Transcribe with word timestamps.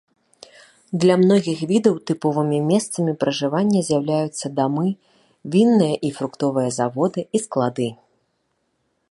Для 1.01 1.15
многіх 1.23 1.59
відаў 1.71 1.95
тыповымі 2.11 2.59
месцамі 2.71 3.13
пражывання 3.25 3.81
з'яўляюцца 3.91 4.45
дамы, 4.61 4.87
вінныя 5.57 5.95
і 6.11 6.13
фруктовыя 6.19 6.69
заводы 6.81 7.21
і 7.35 7.45
склады. 7.47 7.87